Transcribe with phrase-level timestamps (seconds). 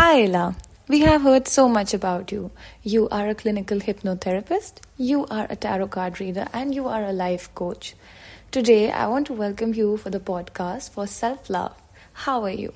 [0.00, 0.56] Hi, Ila.
[0.88, 2.50] We have heard so much about you.
[2.82, 7.12] You are a clinical hypnotherapist, you are a tarot card reader, and you are a
[7.12, 7.94] life coach.
[8.50, 11.74] Today, I want to welcome you for the podcast for self love.
[12.24, 12.72] How are you?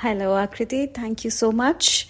[0.00, 0.92] Hello, Akriti.
[0.92, 2.08] Thank you so much.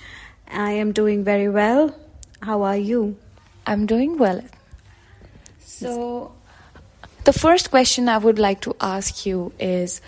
[0.50, 1.94] I am doing very well.
[2.40, 3.18] How are you?
[3.66, 4.42] I'm doing well.
[5.58, 6.32] So,
[7.24, 10.00] the first question I would like to ask you is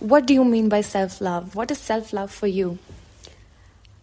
[0.00, 1.56] what do you mean by self love?
[1.56, 2.78] What is self love for you?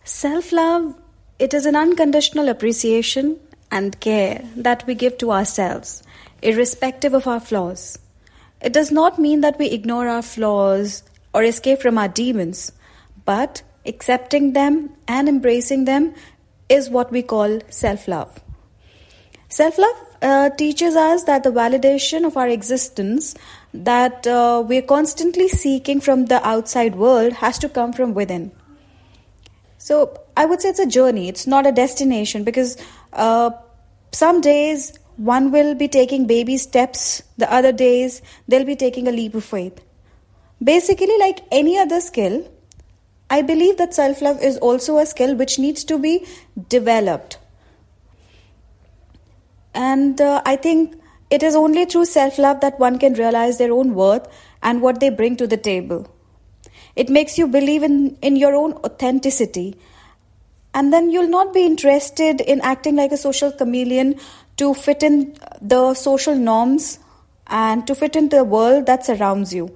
[0.04, 0.95] Self love,
[1.38, 3.39] it is an unconditional appreciation
[3.70, 6.02] and care that we give to ourselves,
[6.41, 7.99] irrespective of our flaws.
[8.61, 11.03] It does not mean that we ignore our flaws
[11.35, 12.72] or escape from our demons,
[13.25, 16.16] but accepting them and embracing them
[16.67, 18.41] is what we call self love.
[19.49, 23.36] Self love uh, teaches us that the validation of our existence
[23.72, 28.52] that uh, we're constantly seeking from the outside world has to come from within.
[29.81, 32.78] So I would say it's a journey, it's not a destination because
[33.14, 33.50] uh,
[34.11, 39.11] some days one will be taking baby steps, the other days they'll be taking a
[39.11, 39.81] leap of faith.
[40.64, 42.47] Basically, like any other skill,
[43.31, 46.27] I believe that self love is also a skill which needs to be
[46.70, 47.39] developed.
[49.73, 50.95] And uh, I think
[51.31, 54.27] it is only through self love that one can realize their own worth
[54.61, 56.08] and what they bring to the table.
[56.95, 59.78] It makes you believe in, in your own authenticity.
[60.73, 64.20] And then you'll not be interested in acting like a social chameleon
[64.58, 67.00] to fit in the social norms
[67.48, 69.67] and to fit into the world that surrounds you.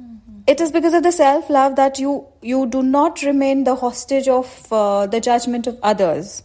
[0.00, 0.40] Mm-hmm.
[0.46, 4.28] It is because of the self love that you, you do not remain the hostage
[4.28, 6.42] of uh, the judgment of others.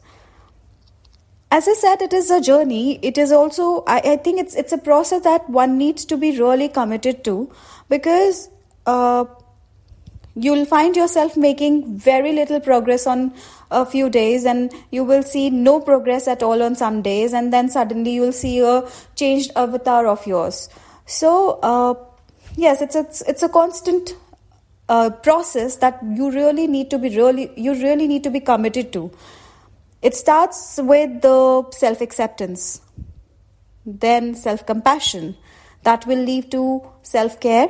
[1.52, 2.98] As I said, it is a journey.
[3.04, 6.36] It is also, I, I think it's, it's a process that one needs to be
[6.40, 7.52] really committed to
[7.90, 8.50] because
[8.88, 9.26] uh,
[10.36, 13.34] you'll find yourself making very little progress on
[13.70, 17.54] a few days and you will see no progress at all on some days and
[17.54, 20.70] then suddenly you'll see a changed avatar of yours.
[21.06, 21.94] So uh,
[22.56, 24.16] yes it's it's it's a constant
[24.90, 28.92] uh, process that you really need to be really you really need to be committed
[28.94, 29.12] to.
[30.02, 32.82] It starts with the self acceptance
[33.86, 35.36] then self compassion
[35.84, 37.68] that will lead to self care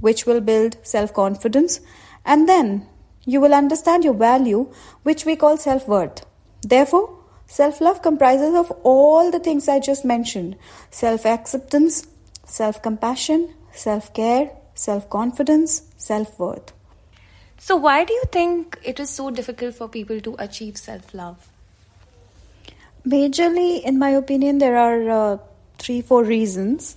[0.00, 1.80] which will build self confidence,
[2.24, 2.86] and then
[3.24, 4.72] you will understand your value,
[5.02, 6.24] which we call self worth.
[6.62, 10.56] Therefore, self love comprises of all the things I just mentioned
[10.90, 12.06] self acceptance,
[12.44, 16.72] self compassion, self care, self confidence, self worth.
[17.58, 21.48] So, why do you think it is so difficult for people to achieve self love?
[23.06, 25.38] Majorly, in my opinion, there are uh,
[25.78, 26.96] three, four reasons.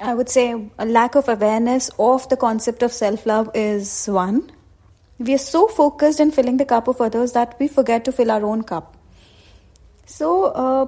[0.00, 4.52] I would say a lack of awareness of the concept of self love is one.
[5.18, 8.30] We are so focused in filling the cup of others that we forget to fill
[8.30, 8.94] our own cup.
[10.04, 10.86] So, uh,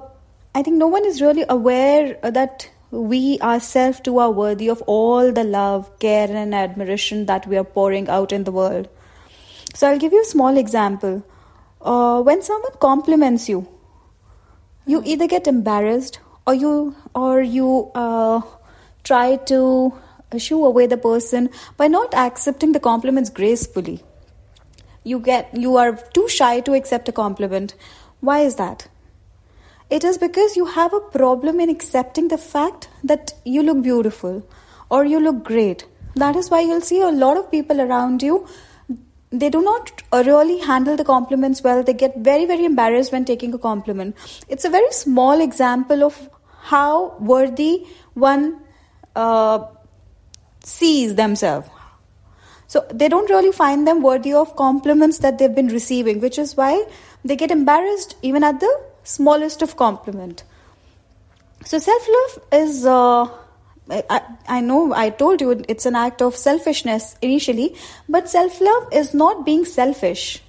[0.53, 5.31] I think no one is really aware that we ourselves too are worthy of all
[5.31, 8.87] the love, care, and admiration that we are pouring out in the world.
[9.73, 11.23] So, I'll give you a small example.
[11.81, 13.67] Uh, when someone compliments you,
[14.85, 18.41] you either get embarrassed or you or you uh,
[19.03, 19.93] try to
[20.37, 24.03] shoo away the person by not accepting the compliments gracefully.
[25.03, 27.75] You get you are too shy to accept a compliment.
[28.19, 28.87] Why is that?
[29.89, 34.47] It is because you have a problem in accepting the fact that you look beautiful
[34.89, 35.85] or you look great.
[36.15, 38.47] That is why you'll see a lot of people around you
[39.31, 41.83] they do not really handle the compliments well.
[41.83, 44.15] They get very, very embarrassed when taking a compliment.
[44.47, 46.29] It's a very small example of
[46.61, 48.61] how worthy one
[49.19, 49.65] uh,
[50.63, 51.69] sees themselves.
[52.67, 56.55] So they don't really find them worthy of compliments that they've been receiving, which is
[56.55, 56.85] why
[57.25, 58.71] they get embarrassed even at the
[59.03, 60.43] smallest of compliment.
[61.65, 62.85] So self love is.
[62.85, 63.27] Uh,
[63.91, 67.75] I, I know I told you it's an act of selfishness initially,
[68.07, 70.43] but self love is not being selfish,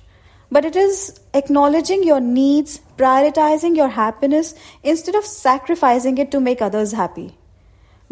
[0.51, 6.61] but it is acknowledging your needs, prioritizing your happiness instead of sacrificing it to make
[6.61, 7.31] others happy.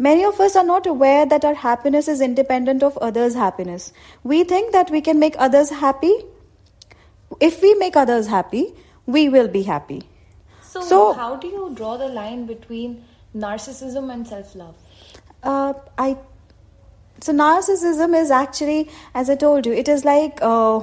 [0.01, 3.91] Many of us are not aware that our happiness is independent of others' happiness.
[4.23, 6.13] We think that we can make others happy.
[7.41, 8.73] If we make others happy,
[9.05, 10.03] we will be happy.
[10.61, 13.03] So, so how do you draw the line between
[13.35, 14.75] narcissism and self love?
[15.43, 16.17] Uh, I
[17.21, 20.79] so narcissism is actually, as I told you, it is like uh,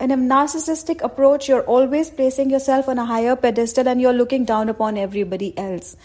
[0.00, 1.48] in a narcissistic approach.
[1.48, 5.96] You're always placing yourself on a higher pedestal and you're looking down upon everybody else.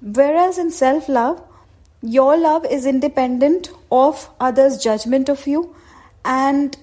[0.00, 1.42] Whereas in self love,
[2.02, 5.74] your love is independent of others' judgment of you,
[6.24, 6.76] and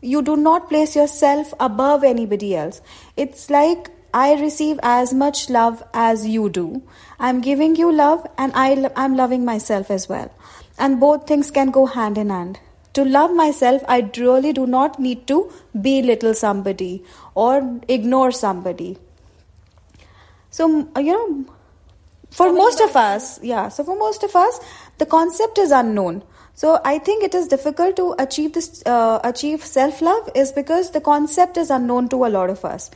[0.00, 2.80] you do not place yourself above anybody else.
[3.16, 6.82] It's like I receive as much love as you do.
[7.18, 10.30] I'm giving you love and I, I'm loving myself as well.
[10.78, 12.58] And both things can go hand in hand.
[12.94, 15.50] To love myself, I really do not need to
[15.80, 17.04] belittle somebody
[17.34, 18.98] or ignore somebody.
[20.50, 21.46] So, you know,
[22.32, 24.60] for most of us, yeah, so for most of us,
[24.98, 26.22] the concept is unknown.
[26.54, 30.90] So I think it is difficult to achieve this, uh, achieve self love is because
[30.90, 32.90] the concept is unknown to a lot of us.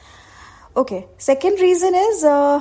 [0.77, 2.61] Okay, second reason is uh,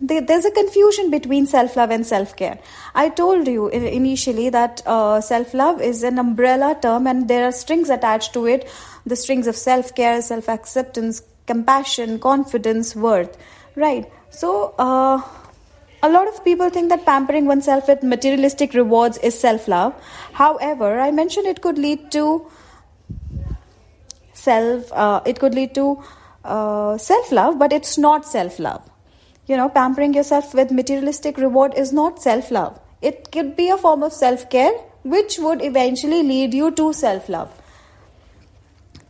[0.00, 2.58] there's a confusion between self love and self care.
[2.94, 7.52] I told you initially that uh, self love is an umbrella term and there are
[7.52, 8.68] strings attached to it
[9.04, 13.36] the strings of self care, self acceptance, compassion, confidence, worth.
[13.76, 14.10] Right.
[14.30, 15.22] So, uh,
[16.02, 19.94] a lot of people think that pampering oneself with materialistic rewards is self love.
[20.32, 22.50] However, I mentioned it could lead to
[24.32, 26.02] self, uh, it could lead to
[26.44, 28.88] uh, self love, but it's not self love.
[29.46, 32.80] You know, pampering yourself with materialistic reward is not self love.
[33.02, 34.72] It could be a form of self care,
[35.02, 37.52] which would eventually lead you to self love.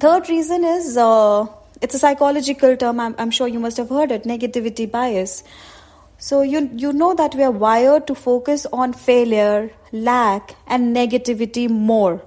[0.01, 1.47] Third reason is uh,
[1.81, 3.01] it's a psychological term.
[3.01, 5.45] I'm, I'm sure you must have heard it negativity bias.
[6.21, 11.69] So you you know that we are wired to focus on failure, lack, and negativity
[11.69, 12.23] more.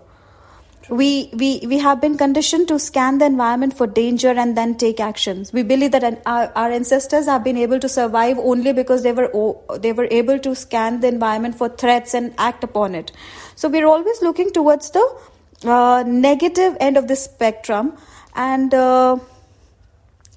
[0.89, 4.99] We, we, we have been conditioned to scan the environment for danger and then take
[4.99, 5.53] actions.
[5.53, 9.31] We believe that our, our ancestors have been able to survive only because they were,
[9.79, 13.13] they were able to scan the environment for threats and act upon it.
[13.55, 15.19] So we're always looking towards the
[15.63, 17.97] uh, negative end of the spectrum
[18.35, 19.19] and uh,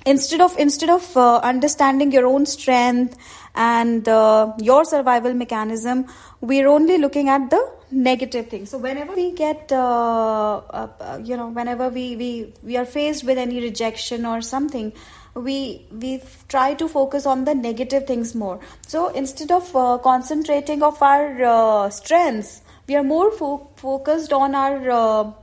[0.06, 3.16] instead of instead of uh, understanding your own strength
[3.56, 6.06] and uh, your survival mechanism
[6.40, 7.60] we're only looking at the
[7.90, 12.76] negative things so whenever we get uh, uh, uh, you know whenever we, we we
[12.76, 14.92] are faced with any rejection or something
[15.34, 18.58] we we try to focus on the negative things more.
[18.86, 24.54] So instead of uh, concentrating of our uh, strengths we are more fo- focused on
[24.54, 25.34] our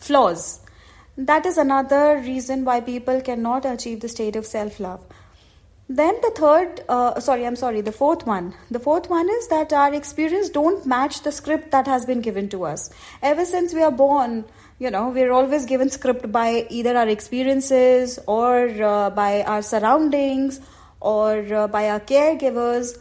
[0.00, 0.60] flaws.
[1.16, 5.00] That is another reason why people cannot achieve the state of self love
[5.88, 8.54] then the third uh, sorry i'm sorry the fourth one.
[8.70, 12.48] The fourth one is that our experience don't match the script that has been given
[12.50, 12.90] to us.
[13.22, 14.44] Ever since we are born
[14.78, 20.60] you know we're always given script by either our experiences or uh, by our surroundings
[21.00, 22.98] or uh, by our caregivers.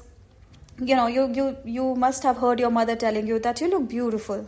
[0.79, 3.87] You know you you you must have heard your mother telling you that you look
[3.87, 4.45] beautiful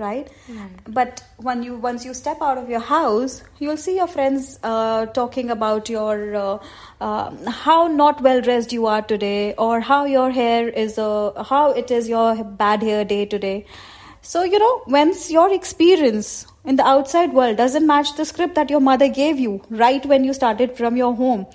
[0.00, 0.68] right mm.
[0.88, 5.06] but when you once you step out of your house you'll see your friends uh,
[5.20, 6.58] talking about your uh,
[7.00, 11.70] uh, how not well dressed you are today or how your hair is uh, how
[11.72, 13.56] it is your bad hair day today
[14.22, 18.70] so you know once your experience in the outside world doesn't match the script that
[18.70, 21.46] your mother gave you right when you started from your home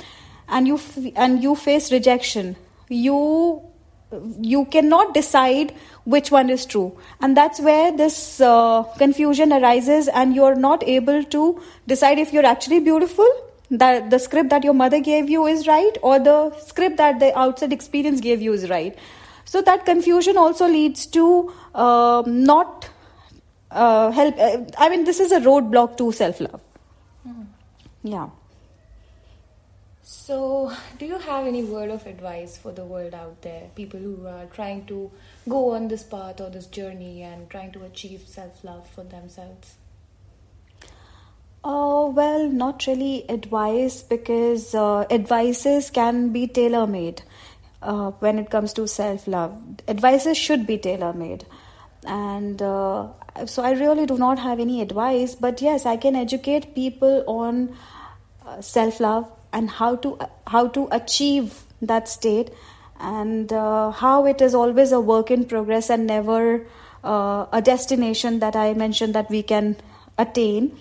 [0.47, 2.55] and you f- and you face rejection
[2.89, 3.19] you
[4.41, 5.73] you cannot decide
[6.03, 6.97] which one is true.
[7.21, 12.45] And that's where this uh, confusion arises and you're not able to decide if you're
[12.45, 13.27] actually beautiful
[13.71, 17.37] that the script that your mother gave you is right or the script that the
[17.37, 18.97] outside experience gave you is right.
[19.45, 22.89] So that confusion also leads to uh, not
[23.71, 26.61] uh, help uh, i mean this is a roadblock to self love
[27.27, 27.45] mm.
[28.03, 28.29] yeah
[30.07, 33.71] so, do you have any word of advice for the world out there?
[33.73, 35.09] People who are trying to
[35.49, 39.77] go on this path or this journey and trying to achieve self love for themselves?
[41.63, 47.23] Oh, well, not really advice because uh, advices can be tailor made
[47.81, 49.59] uh, when it comes to self love.
[49.87, 51.47] Advices should be tailor made.
[52.05, 53.07] And uh,
[53.47, 57.75] so I really do not have any advice, but yes, I can educate people on
[58.45, 60.17] uh, self love and how to
[60.53, 62.51] how to achieve that state
[62.99, 66.65] and uh, how it is always a work in progress and never
[67.03, 69.75] uh, a destination that i mentioned that we can
[70.17, 70.77] attain.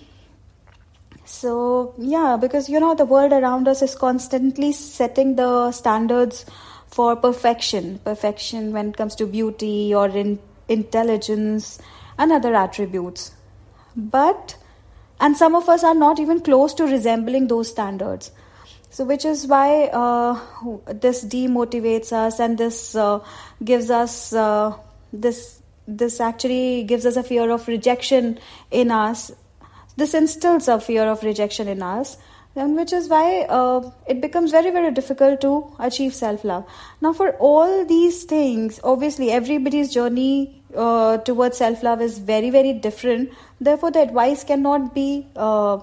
[1.24, 6.44] So yeah because you know the world around us is constantly setting the standards
[6.96, 10.38] for perfection perfection when it comes to beauty or in
[10.68, 11.78] intelligence
[12.18, 13.32] and other attributes.
[13.96, 14.56] But
[15.20, 18.30] and some of us are not even close to resembling those standards
[18.94, 20.38] so which is why uh,
[21.04, 23.18] this demotivates us and this uh,
[23.64, 24.72] gives us uh,
[25.12, 25.40] this
[25.86, 28.38] this actually gives us a fear of rejection
[28.70, 29.32] in us
[29.96, 32.16] this instills a fear of rejection in us
[32.56, 36.64] and which is why uh, it becomes very very difficult to achieve self love
[37.00, 42.72] now for all these things obviously everybody's journey uh, towards self love is very, very
[42.72, 43.30] different.
[43.60, 45.78] Therefore, the advice cannot be uh,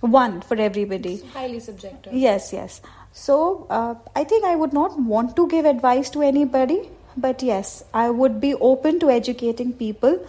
[0.00, 1.14] one for everybody.
[1.14, 2.12] It's highly subjective.
[2.12, 2.80] Yes, yes.
[3.12, 7.82] So, uh, I think I would not want to give advice to anybody, but yes,
[7.92, 10.24] I would be open to educating people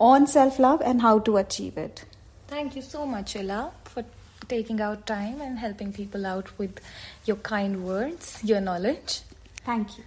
[0.00, 2.04] on self love and how to achieve it.
[2.48, 4.04] Thank you so much, Ila, for
[4.48, 6.80] taking out time and helping people out with
[7.26, 9.20] your kind words, your knowledge.
[9.64, 10.04] Thank you.